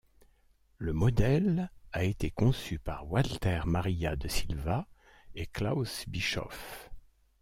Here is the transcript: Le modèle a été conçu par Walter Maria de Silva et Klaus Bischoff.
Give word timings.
Le 0.79 0.93
modèle 0.93 1.69
a 1.93 2.03
été 2.05 2.31
conçu 2.31 2.79
par 2.79 3.07
Walter 3.11 3.61
Maria 3.67 4.15
de 4.15 4.27
Silva 4.27 4.87
et 5.35 5.45
Klaus 5.45 6.05
Bischoff. 6.09 6.89